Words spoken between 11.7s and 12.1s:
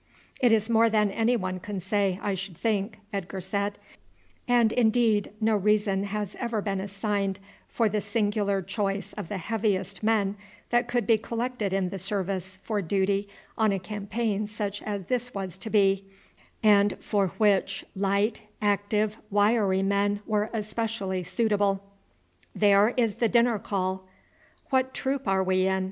in the